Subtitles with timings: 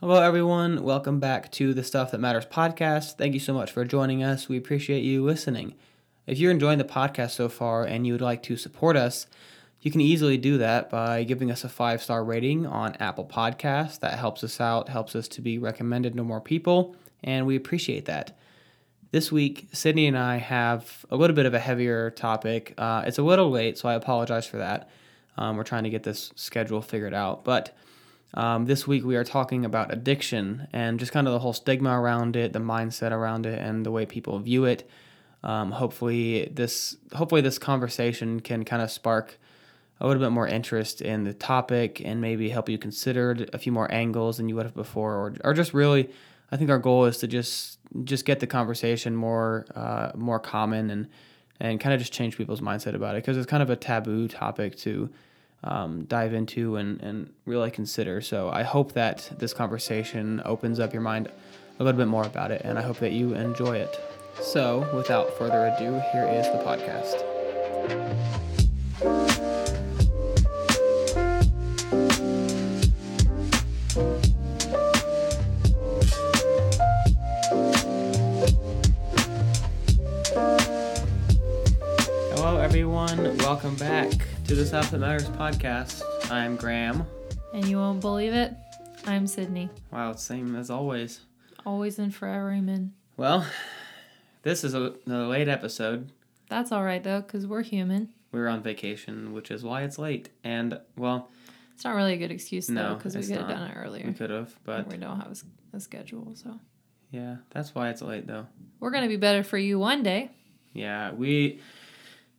[0.00, 0.84] Hello, everyone.
[0.84, 3.16] Welcome back to the Stuff That Matters podcast.
[3.16, 4.48] Thank you so much for joining us.
[4.48, 5.74] We appreciate you listening.
[6.24, 9.26] If you're enjoying the podcast so far and you would like to support us,
[9.80, 13.98] you can easily do that by giving us a five star rating on Apple Podcasts.
[13.98, 16.94] That helps us out, helps us to be recommended to more people,
[17.24, 18.38] and we appreciate that.
[19.10, 22.72] This week, Sydney and I have a little bit of a heavier topic.
[22.78, 24.88] Uh, it's a little late, so I apologize for that.
[25.36, 27.76] Um, we're trying to get this schedule figured out, but
[28.34, 31.98] um, this week we are talking about addiction and just kind of the whole stigma
[31.98, 34.88] around it, the mindset around it, and the way people view it.
[35.42, 39.38] Um, hopefully this hopefully this conversation can kind of spark
[40.00, 43.72] a little bit more interest in the topic and maybe help you consider a few
[43.72, 46.10] more angles than you would have before, or or just really,
[46.52, 50.90] I think our goal is to just just get the conversation more uh, more common
[50.90, 51.08] and
[51.60, 54.28] and kind of just change people's mindset about it because it's kind of a taboo
[54.28, 55.10] topic to
[55.64, 58.20] um, dive into and, and really consider.
[58.20, 61.30] So I hope that this conversation opens up your mind
[61.78, 64.00] a little bit more about it, and I hope that you enjoy it.
[64.40, 68.47] So, without further ado, here is the podcast.
[84.58, 86.02] The Stuff That Matters podcast.
[86.32, 87.06] I'm Graham.
[87.54, 88.56] And you won't believe it,
[89.06, 89.70] I'm Sydney.
[89.92, 91.20] Wow, same as always.
[91.64, 92.92] Always and forever, amen.
[93.16, 93.46] Well,
[94.42, 96.10] this is a, a late episode.
[96.48, 98.08] That's all right though, because we're human.
[98.32, 100.30] We were on vacation, which is why it's late.
[100.42, 101.30] And well,
[101.76, 104.06] It's not really a good excuse though, No, because we could have done it earlier.
[104.08, 105.40] we could have, but we don't have
[105.72, 106.58] a schedule, so
[107.12, 108.48] yeah, that's why it's late though.
[108.80, 110.32] we're gonna be better for you one day.
[110.72, 111.60] Yeah, we,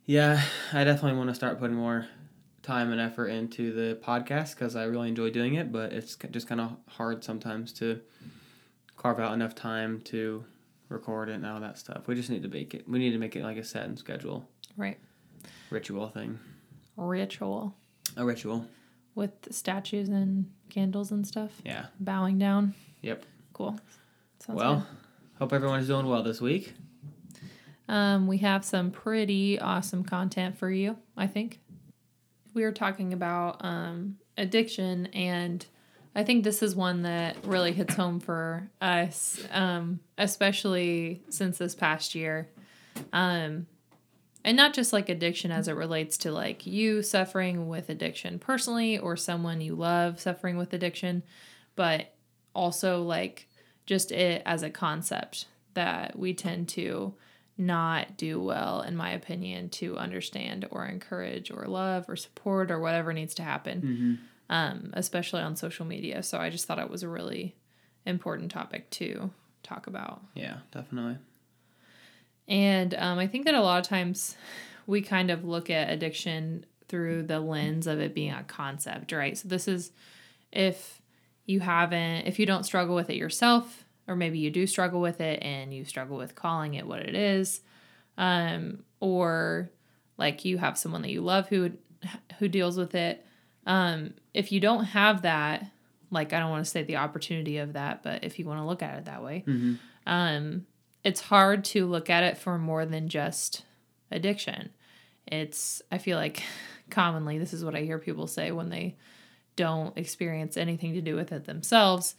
[0.09, 0.41] yeah,
[0.73, 2.07] I definitely want to start putting more
[2.63, 6.47] time and effort into the podcast because I really enjoy doing it, but it's just
[6.47, 8.01] kind of hard sometimes to
[8.97, 10.43] carve out enough time to
[10.89, 12.07] record it and all that stuff.
[12.07, 12.89] We just need to make it.
[12.89, 14.97] We need to make it like a set and schedule Right.
[15.69, 16.39] ritual thing,
[16.97, 17.75] Ritual
[18.17, 18.65] a ritual.
[19.13, 21.51] with statues and candles and stuff.
[21.63, 21.85] Yeah.
[21.99, 22.73] Bowing down.
[23.03, 23.25] Yep.
[23.53, 23.79] Cool.
[24.39, 24.87] Sounds well,
[25.37, 26.73] hope everyone's doing well this week.
[27.89, 30.95] Um, we have some pretty awesome content for you.
[31.17, 31.59] I think
[32.53, 35.65] we were talking about um, addiction and
[36.15, 41.75] I think this is one that really hits home for us, um, especially since this
[41.75, 42.49] past year.
[43.13, 43.67] Um,
[44.43, 48.97] and not just like addiction as it relates to like you suffering with addiction personally
[48.97, 51.23] or someone you love suffering with addiction,
[51.75, 52.13] but
[52.53, 53.47] also like
[53.85, 57.13] just it as a concept that we tend to
[57.59, 62.79] not do well, in my opinion, to understand or encourage or love or support or
[62.79, 66.23] whatever needs to happen um, especially on social media.
[66.23, 67.55] So I just thought it was a really
[68.05, 69.29] important topic to
[69.63, 70.21] talk about.
[70.33, 71.17] Yeah, definitely.
[72.47, 74.35] And um, I think that a lot of times
[74.87, 79.37] we kind of look at addiction through the lens of it being a concept, right?
[79.37, 79.91] So this is
[80.51, 80.99] if
[81.45, 85.21] you haven't, if you don't struggle with it yourself, or maybe you do struggle with
[85.21, 87.61] it and you struggle with calling it what it is,
[88.17, 89.69] um, or
[90.17, 91.71] like you have someone that you love who
[92.39, 93.25] who deals with it.
[93.65, 95.65] Um, if you don't have that,
[96.09, 98.65] like I don't want to say the opportunity of that, but if you want to
[98.65, 99.43] look at it that way,
[100.07, 100.65] um,
[101.03, 103.63] it's hard to look at it for more than just
[104.11, 104.71] addiction.
[105.27, 106.41] It's I feel like
[106.89, 108.97] commonly this is what I hear people say when they
[109.55, 112.15] don't experience anything to do with it themselves.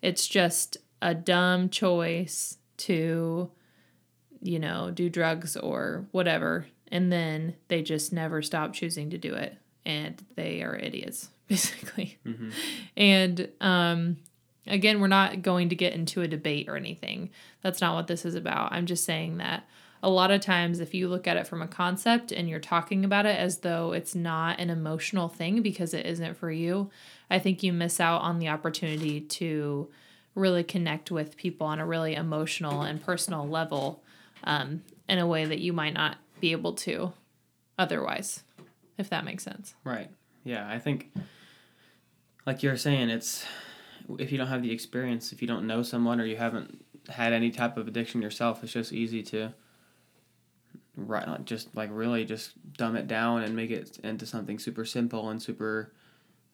[0.00, 3.50] It's just a dumb choice to
[4.40, 9.34] you know, do drugs or whatever and then they just never stop choosing to do
[9.34, 12.18] it and they are idiots basically.
[12.96, 14.16] And um
[14.66, 17.30] again, we're not going to get into a debate or anything.
[17.62, 18.72] That's not what this is about.
[18.72, 19.66] I'm just saying that
[20.02, 23.06] a lot of times, if you look at it from a concept and you're talking
[23.06, 26.90] about it as though it's not an emotional thing because it isn't for you,
[27.30, 29.88] I think you miss out on the opportunity to
[30.34, 34.02] really connect with people on a really emotional and personal level
[34.44, 37.12] um, in a way that you might not be able to
[37.78, 38.42] otherwise,
[38.98, 39.74] if that makes sense.
[39.84, 40.10] Right.
[40.44, 41.12] Yeah, I think,
[42.46, 43.44] like you're saying, it's
[44.18, 47.32] if you don't have the experience, if you don't know someone or you haven't had
[47.32, 49.54] any type of addiction yourself, it's just easy to,
[50.96, 55.30] right, just like really just dumb it down and make it into something super simple
[55.30, 55.92] and super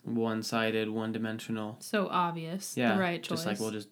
[0.04, 1.76] one-sided, one-dimensional.
[1.80, 2.76] So obvious.
[2.76, 3.38] Yeah, the right choice.
[3.38, 3.88] just like well, just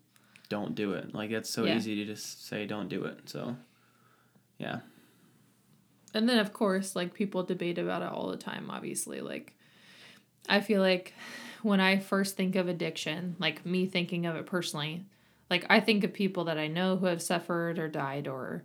[0.49, 1.15] don't do it.
[1.15, 1.77] Like it's so Yeah.
[1.77, 3.29] easy to just say don't do it.
[3.29, 3.57] So,
[4.59, 4.81] yeah,
[6.15, 9.21] And then, of course, like people debate about it all the time, obviously.
[9.21, 9.55] Like,
[10.49, 11.13] I feel like
[11.63, 15.05] when I first think of addiction, like me thinking of it personally,
[15.51, 18.65] like I think of people that I know who have suffered or died or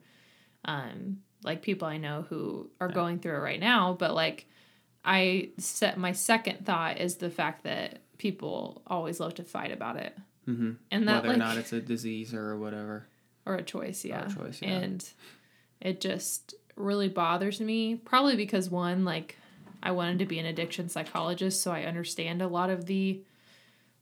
[0.65, 4.47] um like people I know who are going through it right now, but like
[5.05, 9.97] I set my second thought is the fact that people always love to fight about
[9.97, 10.17] it.
[10.47, 10.71] Mm-hmm.
[10.91, 13.05] And that Whether like or not it's a disease or whatever.
[13.45, 14.27] or a choice, yeah.
[14.27, 14.69] choice, yeah.
[14.69, 15.09] And
[15.81, 19.37] it just really bothers me, probably because one, like,
[19.81, 23.21] I wanted to be an addiction psychologist, so I understand a lot of the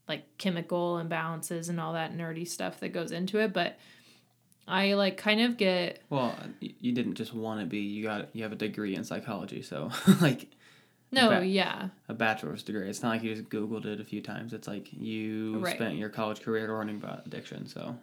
[0.07, 3.77] like chemical imbalances and all that nerdy stuff that goes into it, but
[4.67, 7.79] I like kind of get Well, you didn't just want to be.
[7.79, 9.89] You got you have a degree in psychology, so
[10.21, 10.47] like
[11.11, 12.89] no, Ba- yeah, a bachelor's degree.
[12.89, 14.53] It's not like you just googled it a few times.
[14.53, 15.75] It's like you Right.
[15.75, 17.67] spent your college career learning about addiction.
[17.67, 17.97] So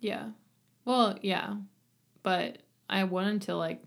[0.00, 0.30] yeah.
[0.84, 1.54] Well, yeah,
[2.22, 2.58] but
[2.88, 3.82] I wanted to like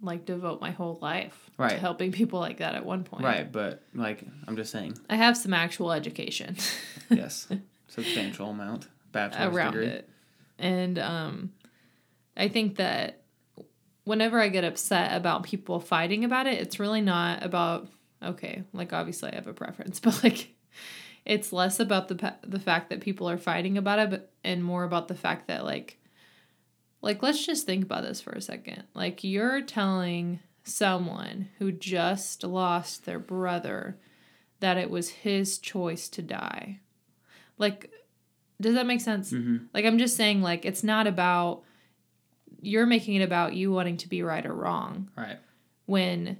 [0.00, 1.70] like devote my whole life right.
[1.70, 3.24] to helping people like that at one point.
[3.24, 6.56] right, but like I'm just saying, I have some actual education.
[7.10, 7.48] yes,
[7.88, 9.86] substantial amount bachelor's around degree.
[9.86, 10.08] it.
[10.58, 11.52] And um
[12.36, 13.22] I think that
[14.04, 17.88] whenever I get upset about people fighting about it, it's really not about
[18.22, 20.54] okay, like obviously I have a preference, but like
[21.24, 24.84] it's less about the the fact that people are fighting about it but and more
[24.84, 25.98] about the fact that like
[27.00, 28.84] like let's just think about this for a second.
[28.94, 33.98] Like you're telling someone who just lost their brother
[34.60, 36.80] that it was his choice to die.
[37.58, 37.90] Like
[38.60, 39.32] does that make sense?
[39.32, 39.66] Mm-hmm.
[39.74, 41.63] Like I'm just saying like it's not about
[42.64, 45.38] you're making it about you wanting to be right or wrong Right.
[45.86, 46.38] when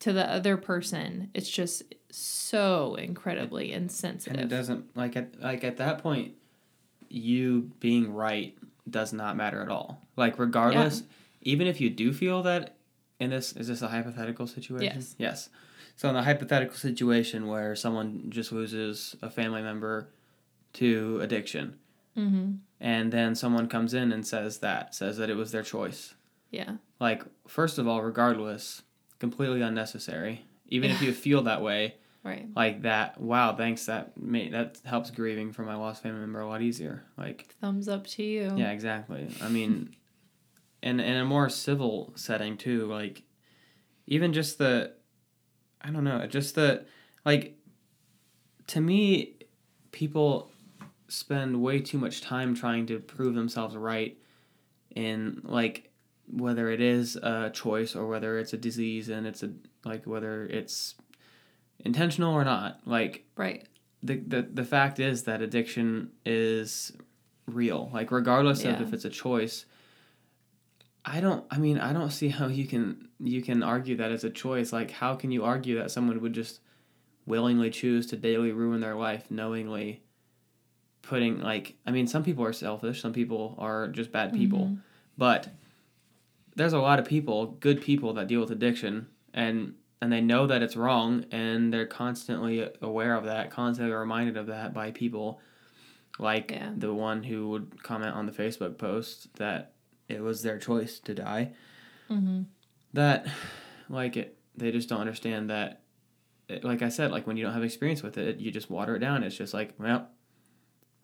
[0.00, 4.34] to the other person it's just so incredibly insensitive.
[4.40, 6.32] And it doesn't like at like at that point,
[7.08, 8.56] you being right
[8.88, 10.00] does not matter at all.
[10.16, 11.02] Like regardless,
[11.42, 12.76] even if you do feel that
[13.20, 14.96] in this is this a hypothetical situation?
[14.96, 15.14] Yes.
[15.18, 15.48] Yes.
[15.96, 20.08] So in the hypothetical situation where someone just loses a family member
[20.74, 21.78] to addiction,
[22.20, 22.58] Mhm.
[22.80, 26.14] and then someone comes in and says that says that it was their choice.
[26.50, 26.76] Yeah.
[27.00, 28.82] Like first of all, regardless,
[29.18, 30.44] completely unnecessary.
[30.68, 32.48] Even if you feel that way, Right.
[32.54, 36.46] like that wow thanks that made that helps grieving for my lost family member a
[36.46, 38.52] lot easier like Thumbs up to you.
[38.58, 39.96] yeah exactly i mean
[40.82, 43.22] in in a more civil setting too like
[44.06, 44.92] even just the
[45.80, 46.84] i don't know just the
[47.24, 47.56] like
[48.66, 49.36] to me
[49.90, 50.50] people
[51.10, 54.16] spend way too much time trying to prove themselves right
[54.94, 55.90] in like
[56.32, 59.50] whether it is a choice or whether it's a disease and it's a
[59.84, 60.94] like whether it's
[61.84, 63.66] intentional or not like Right.
[64.02, 66.92] the, the the fact is that addiction is
[67.46, 67.90] real.
[67.92, 69.66] Like regardless of if it's a choice
[71.02, 74.22] i don't i mean i don't see how you can you can argue that as
[74.24, 74.72] a choice.
[74.72, 76.60] Like how can you argue that someone would just
[77.26, 80.02] willingly choose to daily ruin their life knowingly
[81.02, 84.78] putting like i mean some people are selfish some people are just bad people Mhm.
[85.16, 85.48] but
[86.56, 90.46] there's a lot of people good people that deal with addiction and and they know
[90.46, 95.40] that it's wrong and they're constantly aware of that constantly reminded of that by people
[96.18, 96.72] like Yeah.
[96.76, 99.72] the one who would comment on the facebook post that
[100.08, 101.52] it was their choice to die
[102.10, 102.46] Mhm.
[102.92, 103.26] that
[103.88, 105.80] like it they just don't understand that
[106.62, 108.98] like i said like when you don't have experience with it you just water it
[108.98, 110.08] down it's just like well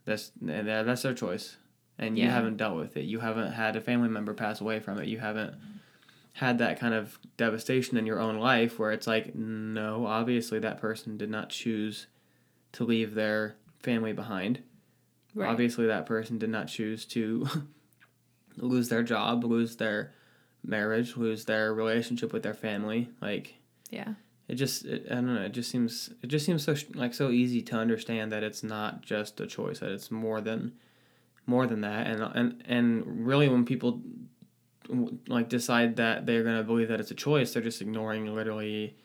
[0.06, 1.56] that's that's their choice.
[1.98, 3.04] And you haven't dealt with it.
[3.04, 5.08] You haven't had a family member pass away from it.
[5.08, 5.54] You haven't
[6.34, 10.78] had that kind of devastation in your own life where it's like no obviously that
[10.78, 12.06] person did not choose
[12.72, 14.62] to leave their family behind.
[15.34, 15.50] Right.
[15.50, 17.46] obviously that person did not choose to
[18.56, 20.12] lose their job lose their
[20.64, 23.08] marriage lose their relationship with their family.
[23.22, 23.54] Like
[23.90, 24.14] Yeah.
[24.48, 27.30] It just it, i don't know it just seems it just seems so like so
[27.30, 30.72] easy to understand that it's not just a choice that it's more than
[31.46, 34.00] more than that and and and really when people
[35.28, 38.96] like decide that they're going to believe that it's a choice they're just ignoring literally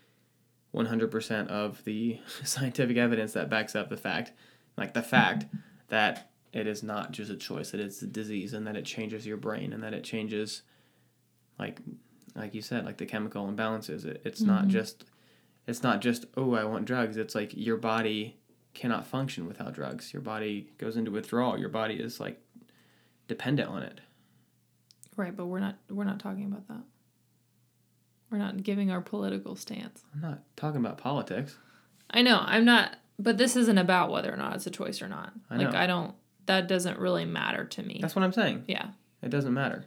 [0.73, 4.31] 100% of the scientific evidence that backs up the fact
[4.77, 5.45] like the fact
[5.89, 9.25] that it is not just a choice that it's a disease and that it changes
[9.25, 10.61] your brain and that it changes
[11.59, 11.79] like
[12.35, 14.69] like you said like the chemical imbalances it, it's not Mhm.
[14.69, 15.05] just
[15.67, 18.37] it's not just oh i want drugs it's like your body
[18.73, 22.39] cannot function without drugs your body goes into withdrawal your body is like
[23.27, 24.01] dependent on it
[25.17, 26.81] Right, but we're not we're not talking about that.
[28.31, 30.03] We're not giving our political stance.
[30.13, 31.57] i'm not talking about politics
[32.09, 35.07] I know, I'm not but this isn't about whether or not it's a choice or
[35.07, 35.31] not.
[35.49, 35.77] I like know.
[35.77, 36.15] I don't
[36.47, 37.99] that doesn't really matter to me.
[38.01, 38.87] that's what i'm saying yeah.
[39.21, 39.85] it doesn't matter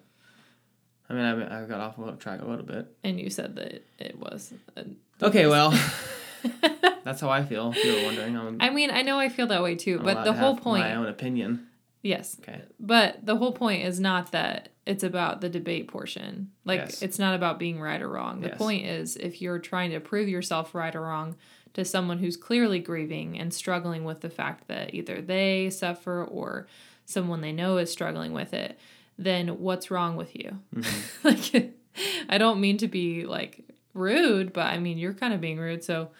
[1.11, 3.85] i mean i, I got off of track a little bit And you said that
[3.99, 4.85] it was a
[5.23, 5.73] okay well
[7.04, 7.73] That's how I feel.
[7.76, 10.25] If you're wondering, I'm, I mean, I know I feel that way too, I'm but
[10.25, 11.66] the to whole point, my own opinion.
[12.02, 12.62] yes, Okay.
[12.80, 16.50] but the whole point is not that it's about the debate portion.
[16.64, 17.02] Like, Yes.
[17.02, 18.40] it's not about being right or wrong.
[18.40, 18.59] The Yes.
[18.59, 21.37] point is if you're trying to prove yourself right or wrong
[21.75, 26.66] to someone who's clearly grieving and struggling with the fact that either they suffer or
[27.06, 28.78] someone they know is struggling with it,
[29.18, 30.59] then what's wrong with you?
[30.75, 31.28] Mm-hmm.
[31.54, 31.73] like,
[32.28, 33.64] I don't mean to be like
[33.95, 35.83] rude, but I mean, you're kind of being rude.
[35.85, 36.11] So,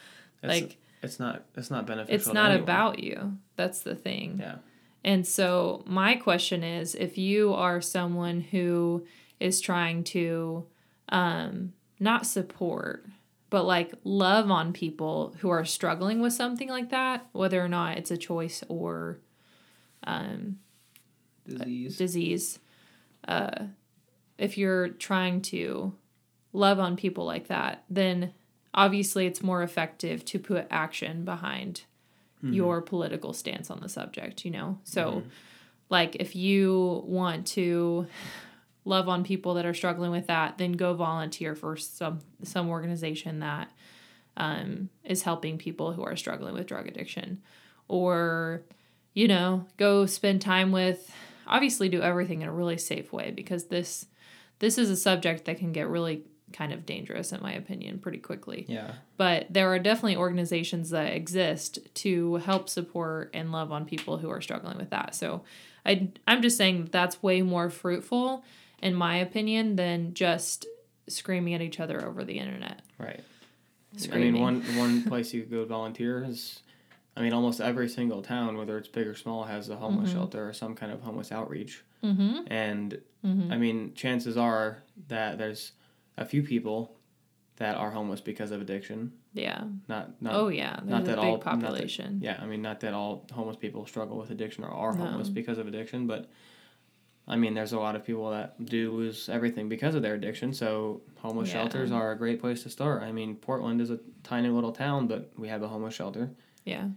[0.43, 2.15] It's, like, it's not it's not beneficial.
[2.15, 3.37] it's not about you.
[3.57, 4.39] That's the thing.
[4.41, 4.57] Yeah.
[5.05, 9.05] And so, my question is if you are someone who
[9.39, 10.65] is trying to
[11.11, 13.05] um, not support,
[13.51, 17.99] but like love on people who are struggling with something like that, whether or not
[17.99, 19.19] it's a choice or
[20.05, 20.59] um,
[21.47, 21.97] Disease.
[21.99, 22.59] disease,
[23.29, 23.65] uh,
[24.39, 25.95] if you're trying to
[26.55, 28.33] love on people like that, then
[28.73, 31.83] obviously it's more effective to put action behind
[32.55, 34.79] your political stance on the subject, you know?
[34.85, 35.23] So,
[35.91, 38.07] like, if you want to
[38.85, 43.41] love on people that are struggling with that, then go volunteer for some some organization
[43.41, 43.71] that
[44.37, 47.41] um, is helping people who are struggling with drug addiction,
[47.89, 48.63] or
[49.15, 51.15] you know, go spend time with.
[51.47, 54.07] Obviously, do everything in a really safe way because this
[54.59, 58.19] this is a subject that can get really kind of dangerous, in my opinion, pretty
[58.19, 58.93] quickly yeah.
[59.17, 64.31] but there are definitely organizations that exist to help support and love on people who
[64.31, 65.15] are struggling with that.
[65.15, 65.43] So
[65.87, 68.45] I I'm just saying that that's way more fruitful
[68.81, 70.67] in my opinion than just
[71.09, 72.83] screaming at each other over the internet.
[72.99, 73.25] Right.
[74.13, 76.61] I mean, one one place you could go volunteer is,
[77.17, 80.19] I mean, almost every single town, whether it's big or small, has a homeless Mm-hmm.
[80.19, 81.83] shelter or some kind of homeless outreach.
[82.03, 82.45] Mhm.
[82.49, 83.51] And Mhm.
[83.53, 85.73] I mean, chances are that there's
[86.17, 86.97] a few people
[87.57, 89.13] that are homeless because of addiction.
[89.33, 89.65] Yeah.
[89.89, 92.21] Not not oh yeah, there's not a that big all- not that- population.
[92.23, 92.39] yeah.
[92.41, 95.05] I mean, not that all homeless people struggle with addiction or are No.
[95.07, 96.31] homeless because of addiction, but.
[97.27, 100.53] I mean, there's a lot of people that do lose everything because of their addiction.
[100.53, 101.55] So homeless Yeah.
[101.63, 103.03] shelters are a great place to start.
[103.03, 106.31] I mean, Portland is a tiny little town, but we have a homeless shelter.
[106.67, 106.89] yeah.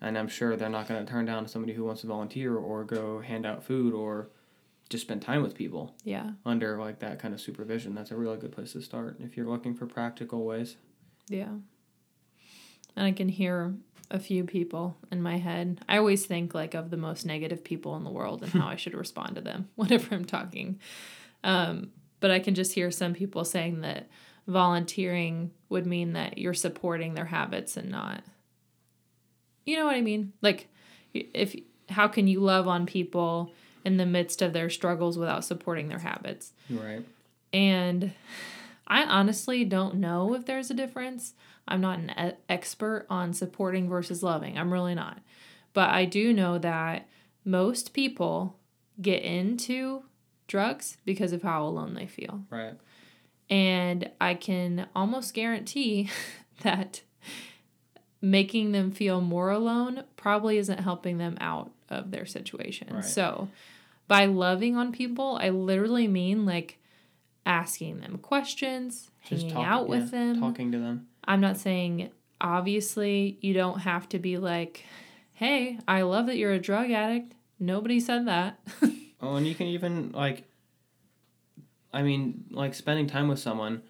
[0.00, 2.82] and I'm sure they're not going to turn down somebody who wants to volunteer or
[2.84, 4.28] go hand out food or
[4.88, 6.30] just spend time with people Yeah.
[6.44, 7.94] under like that kind of supervision.
[7.94, 10.76] That's a really good place to start if you're looking for practical ways.
[11.28, 11.54] Yeah.
[12.94, 13.74] And I can hear
[14.10, 15.80] a few people in my head.
[15.88, 18.76] I always think like of the most negative people in the world and how I
[18.76, 20.78] should respond to them whenever I'm talking.
[21.42, 21.90] Um,
[22.20, 24.08] but I can just hear some people saying that
[24.46, 28.22] volunteering would mean that you're supporting their habits and not
[29.64, 30.32] you know what I mean?
[30.42, 30.68] Like
[31.12, 31.56] if
[31.88, 33.50] how can you love on people
[33.86, 36.52] in the midst of their struggles without supporting their habits?
[36.68, 37.06] Right.
[37.52, 38.12] And
[38.88, 41.34] I honestly don't know if there's a difference.
[41.68, 44.58] I'm not an e- expert on supporting versus loving.
[44.58, 45.20] I'm really not.
[45.72, 47.06] But I do know that
[47.44, 48.56] most people
[49.00, 50.02] get into
[50.48, 52.42] drugs because of how alone they feel.
[52.50, 52.74] Right.
[53.48, 56.10] And I can almost guarantee
[56.62, 57.02] that
[58.20, 62.88] making them feel more alone probably isn't helping them out of their situation.
[62.92, 63.04] Right.
[63.04, 63.48] So,
[64.08, 66.78] by loving on people, I literally mean like
[67.44, 70.40] asking them questions, Just hanging talk- out with yeah, them.
[70.40, 71.06] Talking to them.
[71.24, 72.10] I'm not saying
[72.40, 74.84] obviously you don't have to be like,
[75.32, 78.58] "Hey, I love that you're a drug addict." Nobody said that.
[79.18, 80.44] Oh, and you can even like
[81.92, 83.80] I mean, like spending time with someone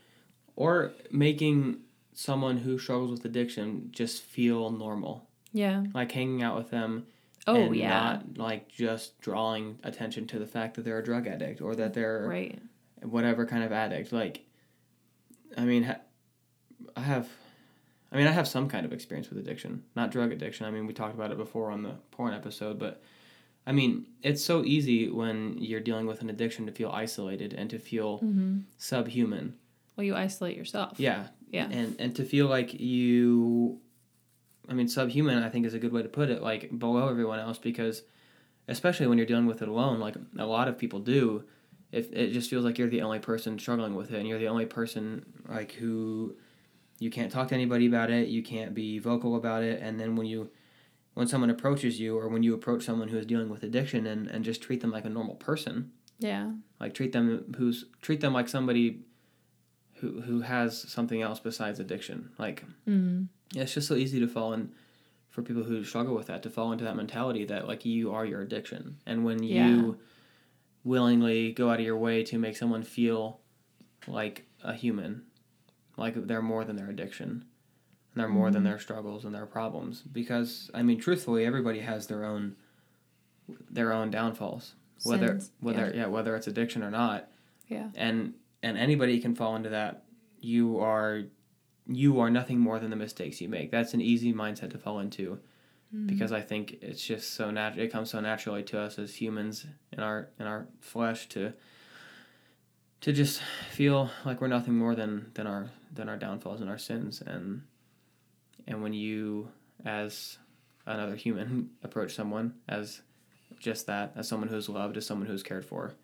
[0.54, 1.78] or making
[2.14, 5.28] someone who struggles with addiction just feel normal.
[5.52, 5.82] yeah.
[5.92, 7.06] Like hanging out with them
[7.46, 7.88] Oh and yeah.
[7.88, 11.94] not like just drawing attention to the fact that they're a drug addict or that
[11.94, 12.58] they're right.
[13.02, 14.12] whatever kind of addict.
[14.12, 14.40] Like,
[15.56, 16.00] I mean, ha-
[16.96, 17.28] I have,
[18.10, 20.66] I mean, I have some kind of experience with addiction, not drug addiction.
[20.66, 23.02] I mean, we talked about it before on the porn episode, but
[23.66, 27.68] I mean, it's so easy when you're dealing with an addiction to feel isolated and
[27.70, 28.62] to feel Mhm.
[28.76, 29.54] subhuman.
[29.96, 30.98] Well, you isolate yourself.
[31.00, 31.68] Yeah, Yeah.
[31.70, 33.80] and and to feel like you,
[34.68, 35.42] I mean, subhuman.
[35.42, 36.42] I think is a good way to put it.
[36.42, 38.02] Like below everyone else, because
[38.68, 41.44] especially when you're dealing with it alone, like a lot of people do.
[41.92, 44.48] If it just feels like you're the only person struggling with it, and you're the
[44.48, 46.34] only person like who
[46.98, 50.16] you can't talk to anybody about it, you can't be vocal about it, and then
[50.16, 50.50] when you
[51.14, 54.26] when someone approaches you or when you approach someone who is dealing with addiction and,
[54.28, 56.50] and just treat them like a normal person Yeah.
[56.78, 59.00] like treat them who's treat them like somebody
[60.00, 63.28] who who has something else besides addiction like Mm.
[63.54, 64.72] It's just so easy to fall in
[65.30, 68.24] for people who struggle with that to fall into that mentality that like you are
[68.24, 69.68] your addiction and when Yeah.
[69.68, 69.98] you
[70.84, 73.40] willingly go out of your way to make someone feel
[74.06, 75.22] like a human
[75.96, 78.70] like they're more than their addiction and they're more than Mm-hmm.
[78.70, 82.56] their struggles and their problems because I mean truthfully everybody has their own
[83.70, 84.74] their own downfalls
[85.04, 86.06] whether Sins, whether yeah.
[86.06, 87.28] whether it's addiction or not
[87.68, 87.88] Yeah.
[87.94, 90.04] and and anybody can fall into that
[90.40, 91.22] you are
[91.88, 93.70] you are nothing more than the mistakes you make.
[93.70, 95.38] That's an easy mindset to fall into
[95.94, 96.08] Mm-hmm.
[96.08, 99.66] because I think it's just so natural it comes so naturally to us as humans
[99.92, 101.52] in our in our flesh to
[103.02, 103.40] to just
[103.70, 107.22] feel like we're nothing more than than our than our downfalls and our sins.
[107.24, 107.62] And
[108.66, 109.48] and when you
[109.84, 110.38] as
[110.86, 113.02] another human approach someone as
[113.60, 115.94] just that as someone who's loved as someone who's cared for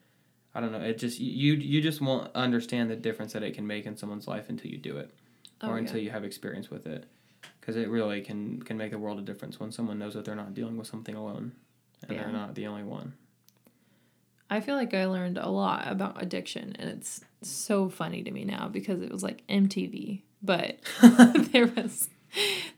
[0.55, 3.67] i don't know it just you you just won't understand the difference that it can
[3.67, 5.11] make in someone's life until you do it
[5.63, 5.79] Oh, or yeah.
[5.87, 7.07] until you have experience with it
[7.61, 10.35] because it really can can make the world a difference when someone knows that they're
[10.35, 11.53] not dealing with something alone
[12.03, 12.23] and Yeah.
[12.25, 13.15] they're not the only one
[14.51, 18.45] I feel like I learned a lot about addiction, and it's so funny to me
[18.45, 20.77] now because it was like MTV, but
[21.53, 22.11] there was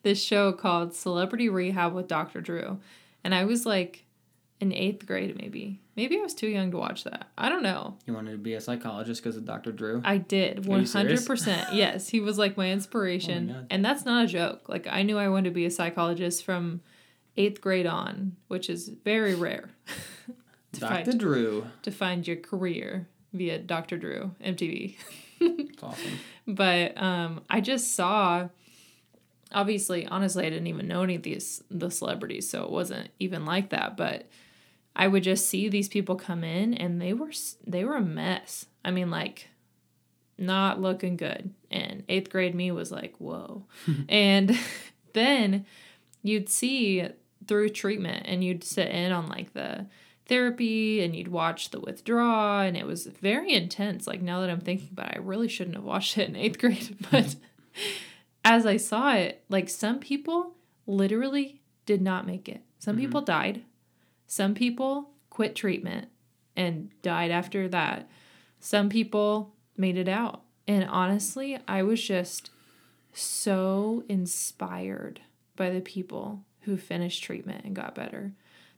[0.05, 2.41] this show called Celebrity Rehab with Dr.
[2.41, 2.79] Drew,
[3.25, 4.05] and I was like
[4.61, 5.81] in eighth grade, maybe.
[5.97, 7.29] Maybe I was too young to watch that.
[7.39, 7.97] I don't know.
[8.07, 11.69] you wanted to be a psychologist because of dr drew I did one hundred percent.
[11.73, 13.67] Yes, he was like my inspiration, God.
[13.71, 14.69] and that's not a joke.
[14.69, 16.81] Like I knew I wanted to be a psychologist from
[17.37, 19.71] eighth grade on, which is very rare.
[20.73, 23.97] to dr find drew to find your career via Dr.
[23.99, 24.97] Drew MTV.
[25.41, 28.49] it's awesome but um, I just saw.
[29.53, 33.45] Obviously, honestly, I didn't even know any of these the celebrities, so it wasn't even
[33.45, 33.97] like that.
[33.97, 34.29] But
[34.97, 37.33] I would just see these people come in, and they were
[37.67, 38.67] they were a mess.
[38.85, 39.49] I mean, like,
[40.39, 41.53] not looking good.
[41.71, 43.67] And eighth grade me was like, whoa.
[44.09, 44.59] and
[45.13, 45.67] then
[46.23, 47.09] you'd see
[47.47, 49.87] through treatment, and you'd sit in on like the
[50.27, 54.61] therapy and you'd watch the withdraw and it was very intense like now that i'm
[54.61, 57.37] thinking about it i really shouldn't have watched it in eighth grade but
[58.45, 60.55] as i saw it like some people
[60.87, 63.05] literally did not make it some mm-hmm.
[63.05, 63.63] people died
[64.35, 66.09] some people quit treatment
[66.57, 68.09] and died after that
[68.61, 72.51] some people made it out and honestly i was just
[73.13, 75.21] so inspired
[75.57, 78.33] by the people who finished treatment and got better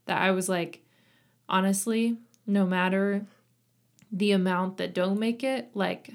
[0.05, 0.81] that i was like
[1.49, 3.25] honestly, no matter
[4.11, 6.09] the amount that don't make it, like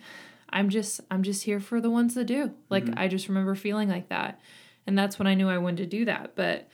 [0.51, 2.53] I'm just I'm just here for the ones that do.
[2.69, 2.99] Like mm-hmm.
[2.99, 4.40] I just remember feeling like that.
[4.87, 6.35] And that's when I knew I wanted to do that.
[6.35, 6.69] But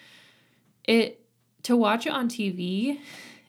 [0.85, 1.25] it
[1.65, 2.99] to watch it on TV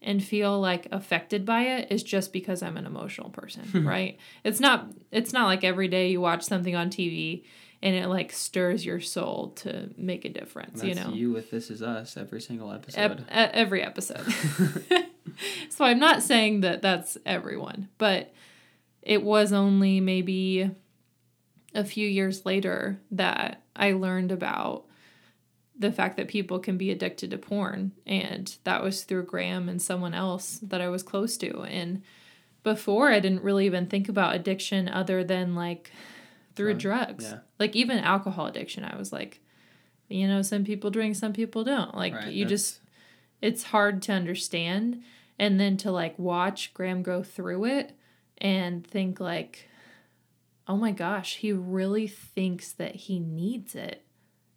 [0.02, 3.88] and feel like affected by it is just because I'm an emotional person, hmm.
[3.88, 4.18] right?
[4.44, 7.44] It's not it's not like every day you watch something on TV
[7.82, 11.10] and it like stirs your soul to make a difference, you know.
[11.10, 13.26] you with This Is Us every single episode.
[13.30, 14.26] Ep- every episode.
[15.70, 18.34] so I'm not saying that that's everyone, but
[19.02, 20.70] it was only maybe
[21.74, 24.86] a few years later that I learned about
[25.80, 29.82] the fact that people can be addicted to porn and that was through Graham and
[29.82, 32.04] someone else that I was close to and
[32.64, 35.92] before I didn't really even think about addiction other than like
[36.56, 37.24] through Drug, drugs.
[37.24, 37.40] yeah.
[37.58, 39.40] Like even alcohol addiction I was like
[40.10, 41.96] you know some people drink some people don't.
[41.96, 42.82] Like Right, you that's- just
[43.42, 45.02] it's hard to understand
[45.38, 47.96] and then to like watch Graham go through it
[48.40, 49.70] and think like
[50.68, 54.04] oh my gosh, he really thinks that he needs it.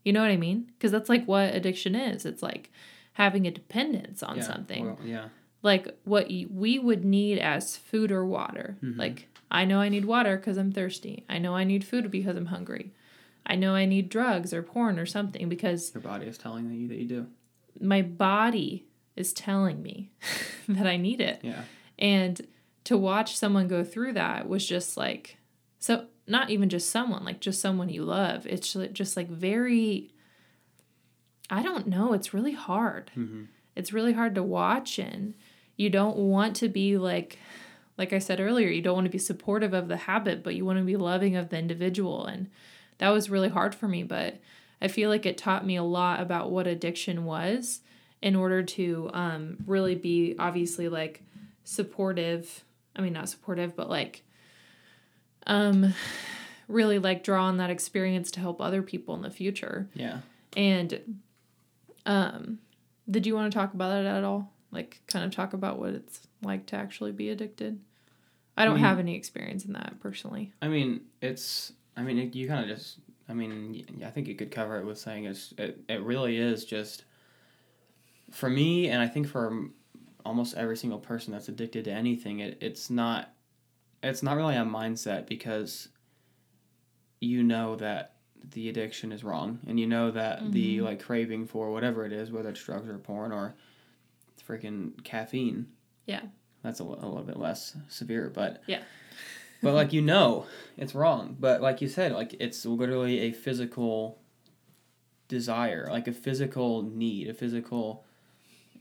[0.04, 0.70] You know what I mean?
[0.76, 2.24] Because that's like what addiction is.
[2.26, 2.70] It's like
[3.14, 4.86] having a dependence on yeah, something.
[4.86, 5.28] well, yeah.
[5.62, 8.76] like what you, we would need as food or water.
[8.82, 8.98] Mm-hmm.
[8.98, 11.24] Like I know I need water because I'm thirsty.
[11.28, 12.92] I know I need food because I'm hungry.
[13.44, 16.88] I know I need drugs or porn or something because Your body is telling you
[16.88, 17.26] that you do.
[17.80, 18.86] my body
[19.16, 20.10] is telling me
[20.68, 21.40] that I need it.
[21.42, 21.62] Yeah.
[21.98, 22.40] And
[22.84, 25.36] to watch someone go through that was just like
[25.78, 28.46] so not even just someone, like just someone you love.
[28.46, 30.11] It's just like very
[31.50, 33.11] I don't know, it's really hard.
[33.16, 33.44] Mm-hmm.
[33.76, 35.35] It's really hard to watch and
[35.76, 37.38] you don't want to be like
[37.98, 40.64] like I said earlier, you don't want to be supportive of the habit, but you
[40.64, 42.48] want to be loving of the individual and
[42.98, 44.38] that was really hard for me, but
[44.80, 47.80] I feel like it taught me a lot about what addiction was
[48.20, 51.22] in order to um, really be obviously like
[51.64, 52.64] supportive.
[52.94, 54.22] I mean, not supportive, but like
[55.46, 55.94] um,
[56.68, 59.88] really like draw on that experience to help other people in the future.
[59.94, 60.18] Yeah.
[60.57, 61.20] And
[62.07, 62.59] um,
[63.11, 64.52] did you want to talk about it at all?
[64.70, 67.81] Like, kind of talk about what it's like to actually be addicted?
[68.57, 70.52] I don't mean- have any experience in that personally.
[70.61, 71.72] I mean, it's.
[71.96, 72.98] I mean, it, you kind of just.
[73.28, 75.52] I mean, I think you could cover it with saying it's.
[75.59, 77.05] It, it really is just.
[78.31, 79.66] For me, and I think for
[80.24, 83.33] almost every single person that's addicted to anything, it, it's not.
[84.02, 85.88] It's not really a mindset because.
[87.24, 88.16] You know that
[88.50, 90.82] the addiction is wrong and you know that the Mhm.
[90.82, 93.54] like craving for whatever it is whether it's drugs or porn or
[94.44, 95.68] freaking caffeine
[96.04, 96.22] Yeah.
[96.62, 98.82] that's a, a little bit less severe but Yeah.
[99.62, 104.18] but like you know it's wrong but like you said like it's literally a physical
[105.28, 108.04] desire like a physical need a physical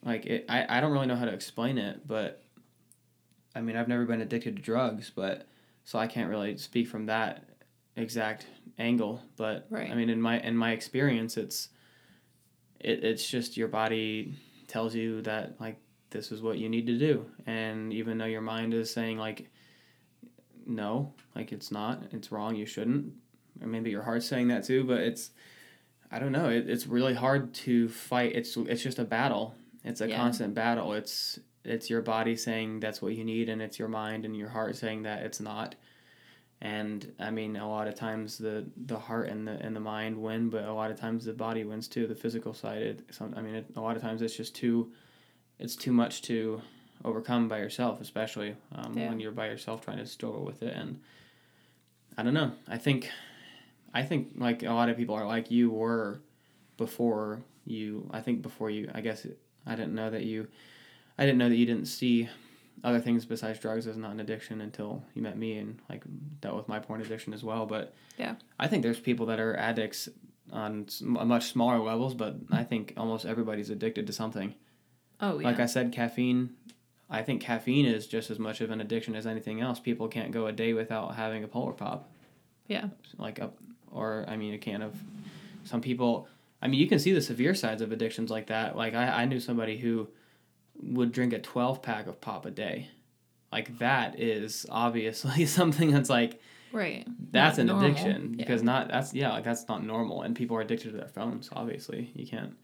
[0.03, 2.43] like it, I, I don't really know how to explain it but
[3.55, 5.47] i mean i've never been addicted to drugs but
[5.83, 7.43] so i can't really speak from that
[7.95, 8.45] exact
[8.79, 9.89] angle but Right.
[9.91, 11.69] i mean in my in my experience it's
[12.79, 14.35] it, it's just your body
[14.67, 15.77] tells you that like
[16.09, 19.49] this is what you need to do and even though your mind is saying like
[20.65, 23.13] no like it's not it's wrong you shouldn't
[23.61, 25.31] or maybe your heart's saying that too but it's
[26.11, 30.01] i don't know it, it's really hard to fight it's it's just a battle it's
[30.01, 30.17] a Yeah.
[30.17, 34.25] constant battle it's it's your body saying that's what you need and it's your mind
[34.25, 35.75] and your heart saying that it's not.
[36.63, 40.15] And i mean a lot of times the the heart and the and the mind
[40.21, 42.81] win but a lot of times the body wins too the physical side.
[42.83, 44.91] It some i mean it, a lot of times it's just too
[45.57, 46.61] it's too much to
[47.03, 49.09] overcome by yourself especially um, Yeah.
[49.09, 50.75] when you're by yourself trying to struggle with it.
[50.75, 50.99] And
[52.15, 52.51] i don't know.
[52.67, 53.09] I think
[53.93, 56.21] i think like a lot of people are like you were
[56.77, 59.25] before you i think before you i guess
[59.65, 60.47] i didn't know that you
[61.17, 62.27] i didn't know that you didn't see
[62.83, 66.03] other things besides drugs as not an addiction until you met me and like
[66.41, 68.35] dealt with my porn addiction as well but Yeah.
[68.59, 70.09] i think there's people that are addicts
[70.51, 74.55] on much smaller levels but i think almost everybody's addicted to something
[75.23, 75.45] Oh yeah.
[75.49, 76.49] like I said, caffeine.
[77.07, 79.79] I think caffeine is just as much of an addiction as anything else.
[79.79, 82.09] People can't go a day without having a polar pop.
[82.65, 82.85] Yeah.
[83.19, 83.51] Like a,
[83.91, 84.95] or I mean, a can of.
[85.63, 86.27] Some people.
[86.59, 88.75] I mean, you can see the severe sides of addictions like that.
[88.75, 90.07] Like I, I knew somebody who
[90.81, 92.89] would drink a twelve pack of pop a day.
[93.51, 96.39] Like that is obviously something that's like
[96.71, 97.05] right.
[97.31, 97.85] that's Not an normal.
[97.91, 98.37] addiction Yeah.
[98.45, 101.49] because not that's yeah like that's not normal and people are addicted to their phones
[101.53, 102.55] obviously you can't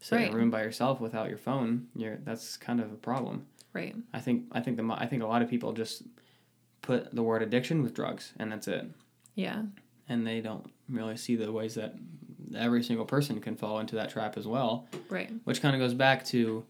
[0.00, 3.46] sit in a room by yourself without your phone you're that's kind of a problem
[3.72, 3.96] Right.
[4.12, 6.02] I think I think the I think a lot of people just
[6.82, 8.84] put the word addiction with drugs and that's it
[9.34, 9.62] Yeah.
[10.10, 11.94] and they don't really see the ways that
[12.54, 15.32] every single person can fall into that trap as well Right.
[15.44, 16.64] which kind of goes back to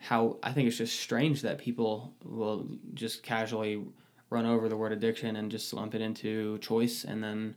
[0.00, 3.82] how I think it's just strange that people will just casually
[4.30, 7.54] run over the word addiction and just lump it into choice and then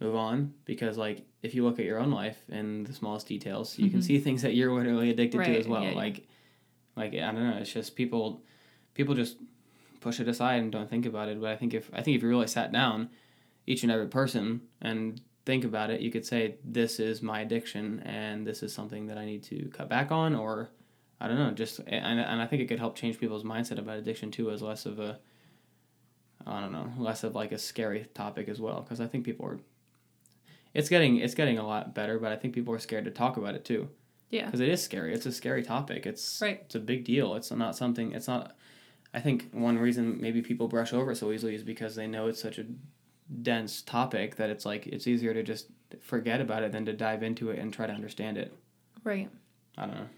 [0.00, 3.78] move on because like if you look at your own life in the smallest details
[3.78, 4.04] you can Mhm.
[4.04, 5.96] see things that you're literally addicted to as well yeah, yeah.
[5.96, 6.26] like
[6.96, 8.42] like I don't know it's just people
[8.94, 9.36] people just
[10.00, 12.22] push it aside and don't think about it but I think if I think if
[12.22, 13.10] you really sat down
[13.66, 18.00] each and every person and think about it you could say this is my addiction
[18.00, 20.70] and this is something that I need to cut back on or
[21.22, 23.96] I don't know just and, and I think it could help change people's mindset about
[23.98, 25.18] addiction too as less of a
[26.46, 29.46] I don't know less of like a scary topic as well because I think people
[29.46, 29.58] are
[30.74, 33.36] it's getting it's getting a lot better but I think people are scared to talk
[33.36, 33.88] about it too
[34.30, 34.46] Yeah.
[34.46, 36.60] because it is scary it's a scary topic it's Right.
[36.64, 38.56] it's a big deal it's not something it's not
[39.14, 42.26] I think one reason maybe people brush over it so easily is because they know
[42.26, 42.64] it's such a
[43.42, 45.68] dense topic that it's like it's easier to just
[46.00, 48.52] forget about it than to dive into it and try to understand it
[49.04, 49.28] Right.
[49.78, 50.08] I don't know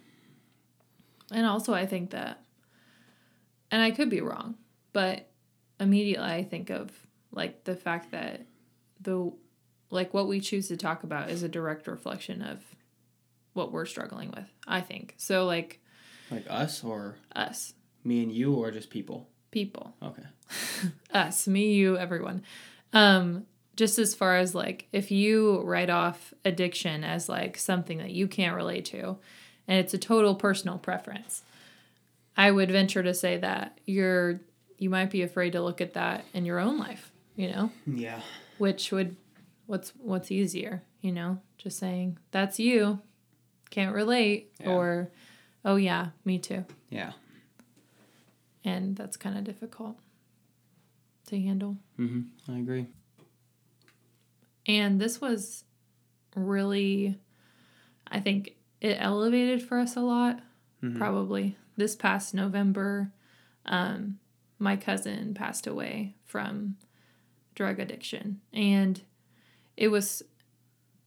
[1.32, 2.44] And also, I think that,
[3.70, 4.56] and I could be wrong,
[4.92, 5.28] but
[5.80, 6.90] immediately I think of
[7.32, 8.46] like the fact that
[9.00, 9.32] the,
[9.90, 12.62] like what we choose to talk about is a direct reflection of
[13.54, 15.14] what we're struggling with, I think.
[15.16, 15.80] So, like
[16.30, 20.24] like us or us, me and you or just people people, okay
[21.14, 22.42] us, me, you, everyone.
[22.92, 28.10] Um, just as far as like if you write off addiction as like something that
[28.10, 29.16] you can't relate to
[29.68, 31.42] and it's a total personal preference,
[32.36, 34.40] I would venture to say that you're
[34.78, 37.70] you might be afraid to look at that in your own life, you know?
[37.86, 38.20] yeah
[38.58, 39.16] Which would
[39.66, 41.38] what's what's easier, you know?
[41.58, 43.00] Just saying that's you.
[43.70, 44.70] Can't relate Yeah.
[44.70, 45.10] or
[45.64, 46.64] oh yeah, me too.
[46.90, 47.12] yeah
[48.64, 49.96] And that's kind of difficult
[51.28, 51.76] to handle.
[51.98, 52.22] mm-hmm
[52.52, 52.86] I agree
[54.66, 55.64] And this was
[56.34, 57.18] really,
[58.08, 60.40] I think it elevated for us a lot,
[60.82, 60.98] Mhm.
[60.98, 61.56] probably.
[61.76, 63.10] This past November,
[63.64, 64.18] um,
[64.58, 66.76] my cousin passed away from
[67.54, 68.40] drug addiction.
[68.52, 69.00] And
[69.76, 70.22] it was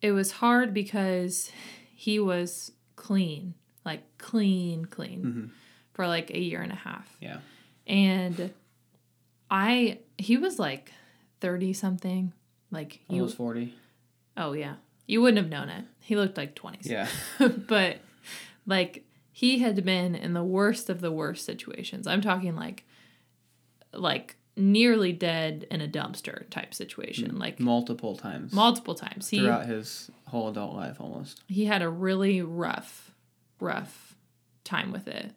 [0.01, 1.51] it was hard because
[1.93, 3.53] he was clean,
[3.85, 5.49] like clean, clean Mhm.
[5.93, 7.15] for like a year and a half.
[7.19, 7.39] yeah
[7.87, 8.53] And
[9.49, 10.91] I he was like
[11.41, 12.33] 30 something.
[12.71, 13.73] Like you was 40
[14.35, 14.75] Oh yeah.
[15.07, 15.85] You wouldn't have known it.
[16.01, 16.85] He looked like 20s.
[16.85, 17.07] yeah
[17.67, 17.97] but
[18.65, 22.05] like he had been in the worst of the worst situations.
[22.07, 22.83] I'm talking like
[23.93, 29.29] like nearly dead in a dumpster type situation, like multiple times multiple times.
[29.29, 31.43] He throughout his whole adult life almost.
[31.47, 33.11] he had a really rough,
[33.59, 34.15] rough
[34.63, 35.31] time with it.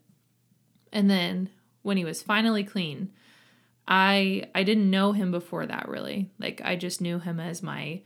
[0.93, 1.51] And then
[1.83, 3.11] when he was finally clean,
[3.87, 6.31] I I didn't know him before that really.
[6.39, 8.01] Like I just knew him as my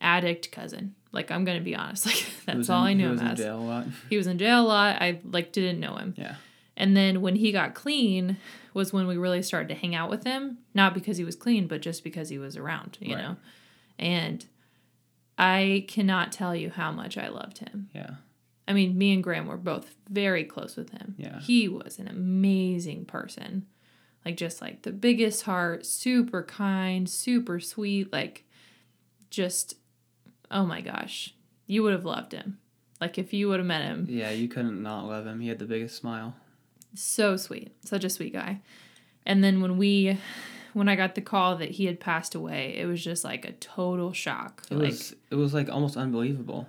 [0.00, 0.94] addict cousin.
[1.12, 3.32] Like I'm gonna be honest, like that's all in- I knew he was him in
[3.32, 3.38] as.
[3.38, 3.86] jail a lot.
[4.10, 4.96] He was in jail a lot.
[5.00, 6.14] I like didn't know him.
[6.16, 6.36] Yeah.
[6.76, 8.38] And then when he got clean
[8.72, 11.66] was when we really started to hang out with him, not because he was clean,
[11.66, 13.22] but just because he was around, you Right.
[13.22, 13.36] know.
[13.98, 14.44] And
[15.38, 17.90] I cannot tell you how much I loved him.
[17.94, 18.14] Yeah.
[18.66, 21.14] I mean, me and Graham were both very close with him.
[21.18, 21.40] Yeah.
[21.40, 23.66] He was an amazing person.
[24.24, 28.44] Like just like the biggest heart, super kind, super sweet, like
[29.30, 29.74] just
[30.52, 31.34] oh my gosh.
[31.66, 32.58] You would have loved him.
[33.00, 34.06] Like if you would have met him.
[34.08, 35.40] Yeah, you couldn't not love him.
[35.40, 36.34] He had the biggest smile.
[36.94, 37.74] So sweet.
[37.84, 38.60] Such a sweet guy.
[39.26, 40.18] And then when we
[40.72, 43.52] when I got the call that he had passed away, it was just like a
[43.52, 44.62] total shock.
[44.70, 46.68] It like was it was like almost unbelievable.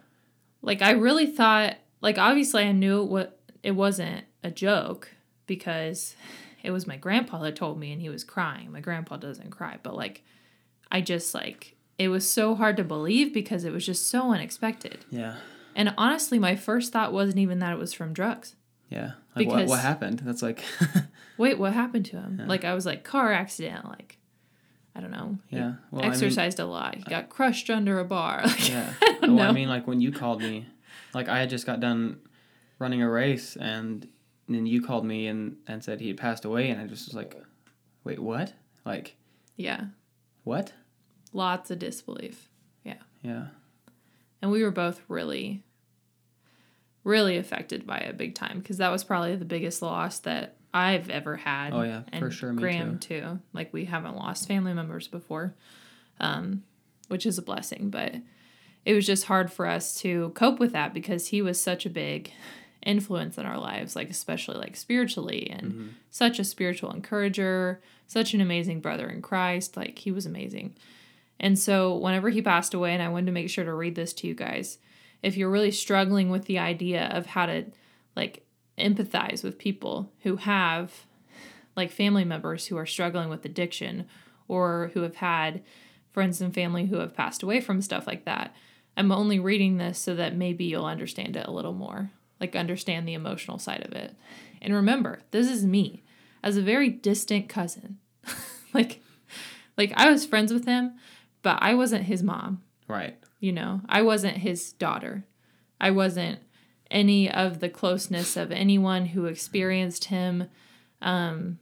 [0.61, 5.09] like I really thought like obviously I knew what it wasn't a joke
[5.45, 6.15] because
[6.63, 8.71] it was my grandpa that told me and he was crying.
[8.71, 10.23] My grandpa doesn't cry, but like
[10.91, 14.99] I just like it was so hard to believe because it was just so unexpected.
[15.09, 15.35] Yeah.
[15.75, 18.55] And honestly, my first thought wasn't even that it was from drugs.
[18.89, 19.11] Yeah.
[19.35, 20.19] Like Because- what happened?
[20.19, 20.63] That's like
[21.37, 22.37] Wait, what happened to him?
[22.39, 22.45] Yeah.
[22.47, 24.17] Like I was like car accident, like
[24.95, 25.37] I don't know.
[25.49, 25.73] Yeah.
[25.89, 26.95] Well, I mean- exercised a lot.
[26.95, 28.41] He got crushed under a bar.
[28.45, 28.93] Like, Yeah.
[29.01, 29.47] I well, know.
[29.47, 30.67] I mean, like when you called me,
[31.13, 32.19] like I had just got done
[32.79, 34.07] running a race, and
[34.49, 37.15] then you called me and and said he had passed away, and I just was
[37.15, 37.41] like,
[38.03, 38.53] wait, what?
[38.85, 39.15] Like
[39.55, 39.85] yeah,
[40.43, 40.73] what?
[41.33, 42.49] Lots of disbelief.
[42.83, 42.95] Yeah.
[43.21, 43.47] Yeah.
[44.41, 45.63] And we were both really
[47.03, 51.09] really affected by it big time because that was probably the biggest loss that I've
[51.09, 51.73] ever had.
[51.73, 53.39] Oh, yeah, and for sure, me Graham too.
[53.51, 55.53] Like we haven't lost family members before,
[56.19, 56.63] um,
[57.09, 57.89] which is a blessing.
[57.89, 58.15] But
[58.85, 61.89] it was just hard for us to cope with that because he was such a
[61.89, 62.31] big
[62.85, 65.89] influence in our lives, like especially like spiritually and Mhm.
[66.09, 69.77] such a spiritual encourager, such an amazing brother in Christ.
[69.77, 70.75] Like he was amazing.
[71.39, 74.13] And so whenever he passed away, and I wanted to make sure to read this
[74.13, 74.77] to you guys,
[75.21, 77.65] if you're really struggling with the idea of how to
[78.15, 78.45] like
[78.77, 81.05] empathize with people who have
[81.75, 84.05] like family members who are struggling with addiction
[84.47, 85.63] or who have had
[86.11, 88.55] friends and family who have passed away from stuff like that.
[88.95, 93.07] I'm only reading this so that maybe you'll understand it a little more, like understand
[93.07, 94.15] the emotional side of it.
[94.61, 96.03] And remember, this is me
[96.43, 97.97] as a very distant cousin.
[98.73, 99.01] like
[99.77, 100.93] like I was friends with him,
[101.43, 102.63] but I wasn't his mom.
[102.87, 103.17] Right.
[103.39, 105.25] you know i wasn't his daughter.
[105.79, 106.39] I wasn't
[106.91, 110.49] any of the closeness of anyone who experienced him
[111.01, 111.59] um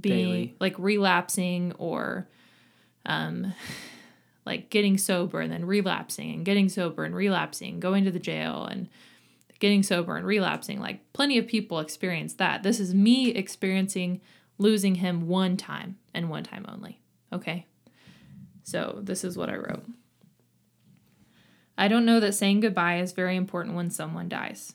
[0.00, 0.56] being Daily.
[0.60, 2.28] like relapsing or
[3.06, 3.54] um
[4.46, 8.64] like getting sober and then relapsing and getting sober and relapsing going to the jail
[8.64, 8.88] and
[9.60, 10.80] getting sober and relapsing.
[10.80, 12.64] Like plenty of people experience that.
[12.64, 14.20] This is me experiencing
[14.58, 17.00] losing him one time and one time only.
[17.32, 17.66] Okay
[18.62, 19.84] so this is what i wrote
[21.76, 24.74] I don't know that saying goodbye is very important when someone dies.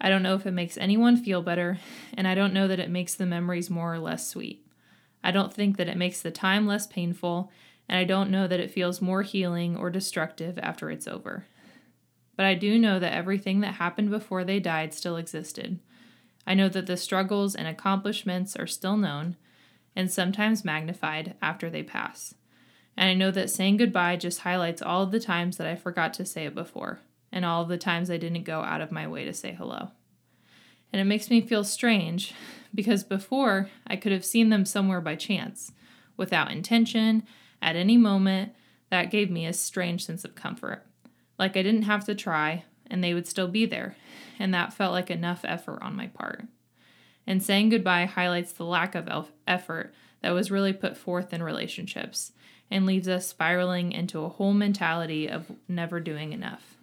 [0.00, 1.78] I don't know if it makes anyone feel better,
[2.14, 4.66] and I don't know that it makes the memories more or less sweet.
[5.22, 7.50] I don't think that it makes the time less painful,
[7.88, 11.46] and I don't know that it feels more healing or destructive after it's over.
[12.36, 15.78] But I do know that everything that happened before they died still existed.
[16.46, 19.36] I know that the struggles and accomplishments are still known,
[19.94, 22.34] and sometimes magnified after they pass.
[22.96, 26.14] And I know that saying goodbye just highlights all of the times that I forgot
[26.14, 27.00] to say it before,
[27.32, 29.90] and all of the times I didn't go out of my way to say hello.
[30.92, 32.34] And it makes me feel strange
[32.74, 35.72] because before I could have seen them somewhere by chance,
[36.16, 37.24] without intention,
[37.60, 38.52] at any moment.
[38.90, 40.86] That gave me a strange sense of comfort.
[41.38, 43.96] Like I didn't have to try, and they would still be there,
[44.38, 46.44] and that felt like enough effort on my part.
[47.26, 49.94] And saying goodbye highlights the lack of effort
[50.24, 52.32] that was really put forth in relationships
[52.70, 56.78] and leaves us spiraling into a whole mentality of never doing enough.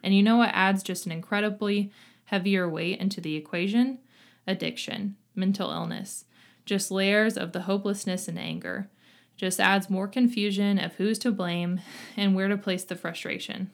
[0.00, 1.90] And you know what adds just an incredibly
[2.26, 3.98] heavier weight into the equation?
[4.46, 6.24] Addiction, mental illness,
[6.64, 8.88] just layers of the hopelessness and anger.
[9.36, 11.80] Just adds more confusion of who's to blame
[12.16, 13.72] and where to place the frustration.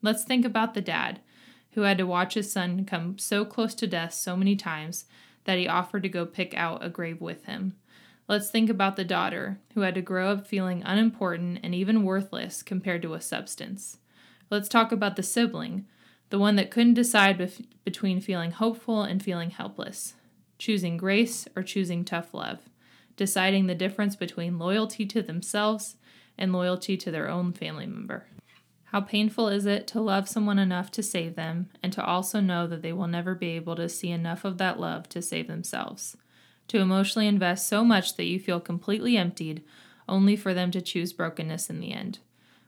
[0.00, 1.20] Let's think about the dad
[1.72, 5.04] who had to watch his son come so close to death so many times
[5.44, 7.74] that he offered to go pick out a grave with him.
[8.30, 12.62] Let's think about the daughter who had to grow up feeling unimportant and even worthless
[12.62, 13.98] compared to a substance.
[14.50, 15.86] Let's talk about the sibling,
[16.28, 20.14] the one that couldn't decide bef- between feeling hopeful and feeling helpless,
[20.60, 22.68] choosing grace or choosing tough love,
[23.16, 25.96] deciding the difference between loyalty to themselves
[26.38, 28.28] and loyalty to their own family member.
[28.84, 32.68] How painful is it to love someone enough to save them and to also know
[32.68, 36.16] that they will never be able to see enough of that love to save themselves?
[36.70, 39.64] To emotionally invest so much that you feel completely emptied,
[40.08, 42.20] only for them to choose brokenness in the end.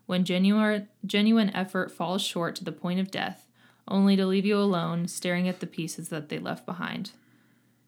[0.07, 3.47] When genuine, genuine effort falls short to the point of death,
[3.87, 7.13] only to leave you alone staring at the pieces that they left behind.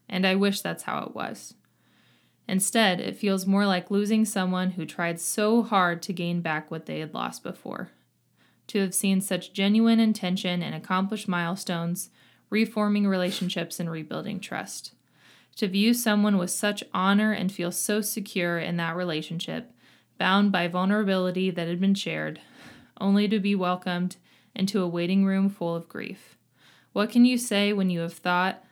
[0.08, 1.54] And I wish that's how it was.
[2.46, 6.86] Instead, it feels more like losing someone who tried so hard to gain back what
[6.86, 7.90] they had lost before
[8.68, 12.08] to have seen such genuine intention and accomplished milestones,
[12.50, 14.93] reforming relationships and rebuilding trust.
[15.56, 19.70] To view someone with such honor and feel so secure in that relationship,
[20.18, 22.40] bound by vulnerability that had been shared,
[23.00, 24.16] only to be welcomed
[24.54, 26.36] into a waiting room full of grief.
[26.92, 28.64] What can you say when you have thought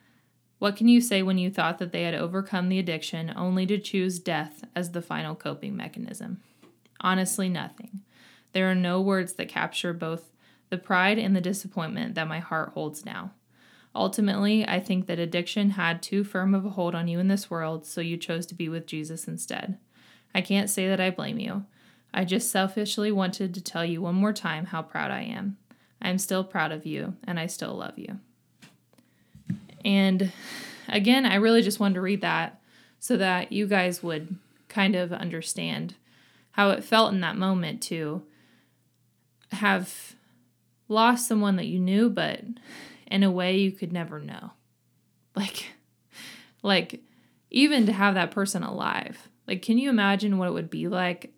[0.62, 3.80] what can you say when you thought that they had overcome the addiction only to
[3.80, 6.40] choose death as the final coping mechanism?
[7.00, 8.02] Honestly, nothing.
[8.52, 10.30] There are no words that capture both
[10.70, 13.32] the pride and the disappointment that my heart holds now.
[13.94, 17.50] Ultimately, I think that addiction had too firm of a hold on you in this
[17.50, 19.78] world, so you chose to be with Jesus instead.
[20.34, 21.66] I can't say that I blame you.
[22.14, 25.58] I just selfishly wanted to tell you one more time how proud I am.
[26.00, 28.18] I am still proud of you, and I still love you.
[29.84, 30.32] And
[30.88, 32.60] again, I really just wanted to read that
[32.98, 34.36] so that you guys would
[34.68, 35.94] kind of understand
[36.52, 38.22] how it felt in that moment to
[39.52, 40.14] have
[40.88, 42.42] lost someone that you knew, but
[43.06, 44.52] in a way you could never know.
[45.34, 45.70] Like,
[46.62, 47.00] like
[47.50, 49.30] even to have that person alive.
[49.48, 51.32] Like, can you imagine what it would be like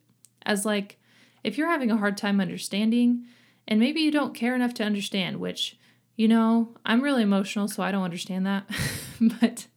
[0.45, 0.99] as like
[1.45, 3.25] if you're having a hard time understanding
[3.69, 5.79] and maybe you don't care enough to understand, which,
[6.17, 8.69] you know, I'm really emotional, so I don't understand that.
[9.41, 9.69] but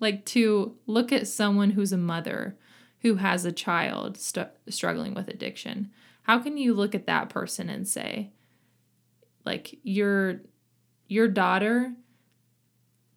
[0.00, 2.58] like to look at someone who's a mother
[3.00, 5.90] who has a child st- struggling with addiction
[6.22, 8.30] how can you look at that person and say
[9.44, 10.40] like your
[11.10, 11.92] your daughter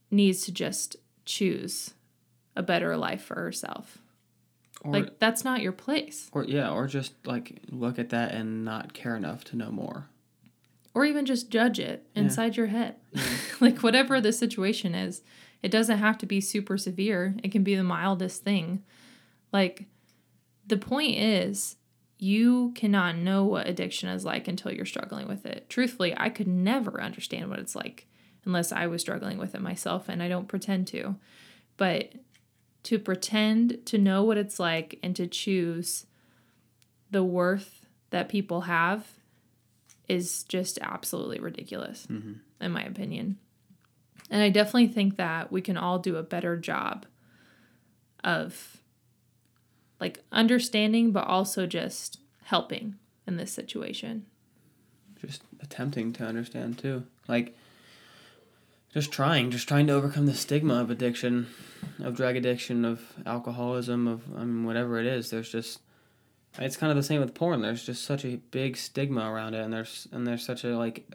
[0.10, 1.93] needs to just choose
[2.56, 3.99] a better life for herself.
[4.82, 6.29] Or, like that's not your place.
[6.34, 10.08] or yeah or just like look at that and not care enough to know more.
[10.95, 12.58] Or even just judge it inside yeah.
[12.58, 12.95] your head.
[13.12, 13.23] Yeah.
[13.60, 15.21] like whatever the situation is
[15.62, 17.36] it doesn't have to be super severe.
[17.43, 18.84] It can be the mildest thing.
[19.53, 19.86] Like
[20.65, 21.77] the point is
[22.23, 25.69] you cannot know what addiction is like until you're struggling with it.
[25.69, 28.07] Truthfully, I could never understand what it's like
[28.45, 31.15] unless I was struggling with it myself, and I don't pretend to.
[31.75, 32.13] But
[32.83, 36.05] to pretend to know what it's like and to choose
[37.12, 39.05] the worth that people have
[40.07, 42.33] is just absolutely ridiculous, mm-hmm.
[42.62, 43.38] in my opinion.
[44.29, 47.05] And I definitely think that we can all do a better job
[48.23, 48.77] of
[50.04, 54.26] like understanding, but also just helping in this situation.
[55.22, 57.06] Just attempting to understand too.
[57.30, 57.56] Like,
[58.94, 61.48] just trying, just trying to overcome the stigma of addiction,
[62.04, 65.30] of drug addiction, of alcoholism, of I mean whatever it is.
[65.30, 65.80] There's just
[66.60, 67.62] it's kind of the same with porn.
[67.62, 71.10] There's just such a big stigma around it, and there's and there's such a like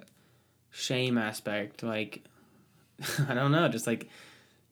[0.70, 1.82] shame aspect.
[1.82, 2.24] Like
[3.28, 4.08] I don't know, just like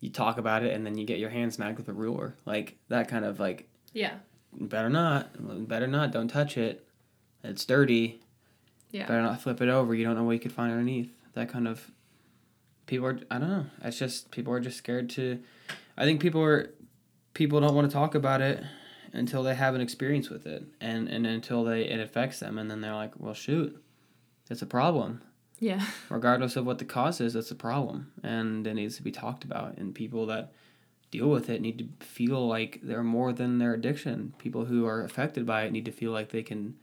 [0.01, 2.79] you talk about it and then you get your hand smacked with a ruler, like
[2.89, 4.15] that kind of like yeah.
[4.53, 5.69] Better not.
[5.69, 6.13] Better not.
[6.13, 6.87] Don't touch it.
[7.43, 8.21] It's dirty.
[8.91, 9.07] Yeah.
[9.07, 9.95] Better not flip it over.
[9.95, 11.11] You don't know what you could find underneath.
[11.35, 11.91] That kind of.
[12.87, 13.19] People are.
[13.31, 13.67] I don't know.
[13.83, 15.41] It's just people are just scared to.
[15.97, 16.71] I think people are.
[17.35, 18.63] People don't want to talk about it
[19.13, 22.71] until they have an experience with it, and and until they it affects them, and
[22.71, 23.83] then they're like, well, shoot,
[24.51, 25.23] it's a problem.
[25.59, 25.85] Yeah.
[26.11, 29.43] Regardless of what the cause is, it's a problem, and it needs to be talked
[29.45, 29.79] about.
[29.79, 30.53] And people that
[31.17, 34.35] deal with it need to feel like they're more than their addiction.
[34.39, 36.75] People who are affected by it need to feel like they can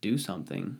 [0.00, 0.78] do something.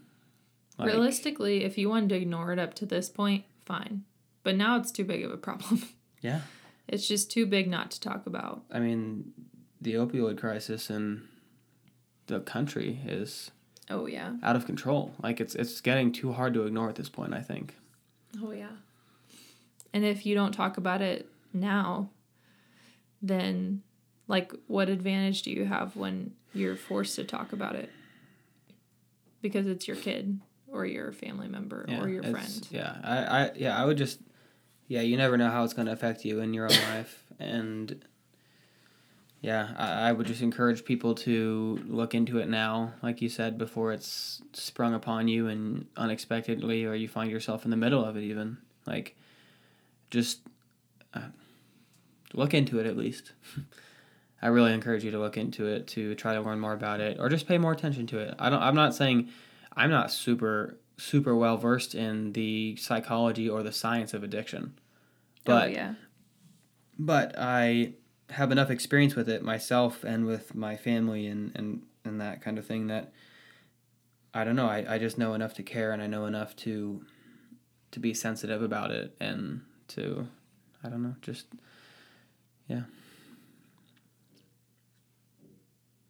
[0.78, 4.04] Like, Realistically, if you wanted to ignore it up to this point, fine.
[4.44, 5.82] But now it's too big of a problem.
[6.20, 6.40] Yeah.
[6.88, 8.62] It's just too big not to talk about.
[8.72, 9.34] I mean,
[9.78, 11.28] the opioid crisis in
[12.28, 13.50] the country is
[13.90, 15.12] oh yeah out of control.
[15.22, 17.34] Like it's it's getting too hard to ignore at this point.
[17.34, 17.76] I think.
[18.42, 18.76] Oh yeah.
[19.92, 22.08] And if you don't talk about it now,
[23.28, 23.82] then
[24.28, 27.90] like what advantage do you have when you're forced to talk about it?
[29.40, 32.68] Because it's your kid or your family member yeah, or your friend.
[32.70, 34.18] yeah I, I yeah i would just
[34.88, 37.24] yeah you never know how it's going to affect you in your own life.
[37.38, 38.04] And
[39.40, 43.58] yeah I, I would just encourage people to look into it now like you said
[43.58, 48.16] before it's sprung upon you and unexpectedly or you find yourself in the middle of
[48.16, 48.58] it even.
[48.86, 49.16] Like
[50.10, 50.40] just
[51.12, 51.28] uh,
[52.34, 53.32] look into it at least.
[54.42, 57.18] I really encourage you to look into it to try to learn more about it
[57.18, 58.34] or just pay more attention to it.
[58.38, 59.30] I don't I'm not saying
[59.74, 64.74] I'm not super super well versed in the psychology or the science of addiction.
[64.76, 64.80] Oh,
[65.44, 65.94] but oh yeah.
[66.98, 67.94] but I
[68.30, 72.58] have enough experience with it myself and with my family and, and, and that kind
[72.58, 73.12] of thing that
[74.32, 77.04] I don't know, I, I just know enough to care and I know enough to
[77.92, 80.26] to be sensitive about it and to
[80.82, 81.46] I don't know, just
[82.68, 82.82] yeah.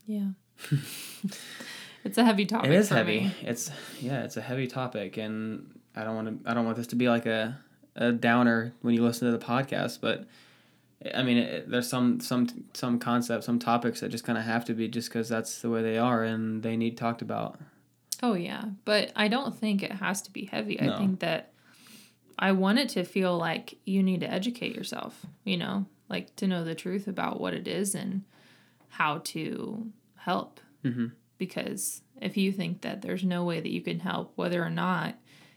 [0.06, 0.28] Yeah.
[2.04, 2.70] it's a heavy topic.
[2.70, 3.20] It is heavy.
[3.20, 3.34] me.
[3.42, 6.50] It's yeah, it's a heavy topic, and I don't want to.
[6.50, 7.58] I don't want this to be like a
[7.96, 10.26] a downer when you listen to the podcast, but
[11.14, 14.64] I mean, it, there's some some some concepts, some topics that just kind of have
[14.66, 17.58] to be just because that's the way they are, and they need talked about.
[18.22, 20.78] Oh yeah, but I don't think it has to be heavy.
[20.80, 20.94] No.
[20.94, 21.52] I think that
[22.38, 26.46] I want it to feel like you need to educate yourself, you know, like to
[26.46, 28.22] know the truth about what it is and
[28.88, 30.60] how to help.
[30.84, 31.06] Mm-hmm.
[31.38, 35.16] Because if you think that there's no way that you can help, whether or not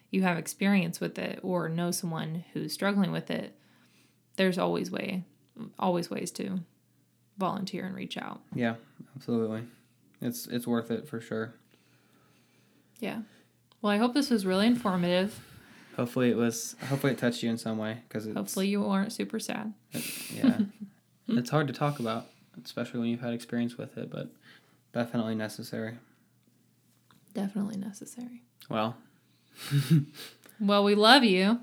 [0.09, 3.55] you have experience with it or know someone who's struggling with it,
[4.35, 5.23] there's always way,
[5.77, 6.59] always ways to
[7.37, 8.41] volunteer and reach out.
[8.55, 8.75] Yeah,
[9.15, 9.63] absolutely.
[10.21, 11.53] It's it's worth it for sure.
[12.99, 13.19] Yeah.
[13.81, 15.39] Well, I hope this was really informative.
[15.97, 16.75] Hopefully it was.
[16.87, 19.73] Hopefully it touched you in some way because Hopefully you weren't super sad.
[20.33, 20.59] yeah,
[21.27, 22.27] it's hard to talk about,
[22.63, 24.29] especially when you've had experience with it, but
[24.93, 25.95] definitely necessary.
[27.33, 28.43] Definitely necessary.
[28.69, 28.95] Well,
[30.59, 31.59] Well, we love you.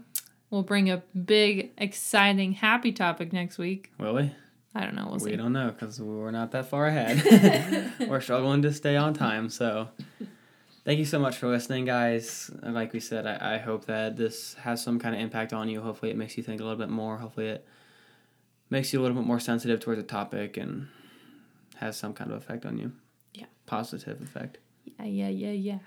[0.51, 3.91] We'll bring a big, exciting, happy topic next week.
[3.99, 4.30] will we?
[4.74, 5.07] I don't know.
[5.07, 5.37] We'll we see.
[5.37, 7.93] don't know because we're not that far ahead.
[8.09, 9.49] we're struggling to stay on time.
[9.49, 9.89] So,
[10.85, 12.51] thank you so much for listening, guys.
[12.62, 15.80] Like we said, I, I hope that this has some kind of impact on you.
[15.80, 17.18] Hopefully, it makes you think a little bit more.
[17.18, 17.66] Hopefully, it
[18.70, 20.89] makes you a little bit more sensitive towards the topic and
[21.76, 22.93] has some kind of effect on you.
[23.35, 23.47] Yeah.
[23.66, 24.59] Positive effect.
[24.85, 25.78] Yeah, yeah, yeah, yeah.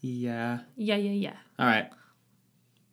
[0.00, 0.58] Yeah.
[0.76, 1.36] Yeah, yeah, yeah.
[1.58, 1.90] All right.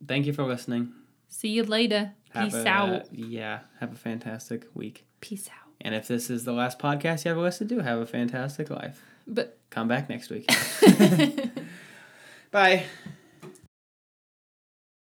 [0.07, 0.93] Thank you for listening.
[1.27, 2.13] See you later.
[2.31, 3.13] Have Peace a- out.
[3.13, 3.59] Yeah.
[3.79, 5.05] Have a fantastic week.
[5.19, 5.69] Peace out.
[5.81, 9.01] And if this is the last podcast you ever listened to, have a fantastic life.
[9.27, 10.49] But Come back next week.
[12.51, 12.83] Bye.